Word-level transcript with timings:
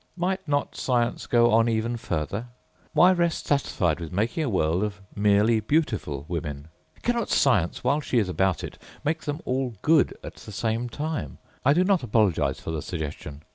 Might 0.17 0.47
not 0.47 0.75
Science 0.75 1.27
go 1.27 1.63
even 1.69 1.95
further? 1.95 2.47
Why 2.93 3.11
rest 3.13 3.45
satisfied 3.45 3.99
with 3.99 4.11
making 4.11 4.43
a 4.43 4.49
world 4.49 4.83
of 4.83 4.99
merely 5.15 5.59
beautiful 5.59 6.25
women? 6.27 6.69
Cannot 7.03 7.29
Science, 7.29 7.83
while 7.83 8.01
she 8.01 8.17
is 8.17 8.27
about 8.27 8.63
it, 8.63 8.79
make 9.05 9.21
them 9.21 9.41
all 9.45 9.75
good 9.83 10.17
at 10.23 10.37
the 10.37 10.51
same 10.51 10.89
time. 10.89 11.37
I 11.63 11.73
do 11.73 11.83
not 11.83 12.01
apologise 12.01 12.59
for 12.59 12.71
the 12.71 12.81
suggestion. 12.81 13.43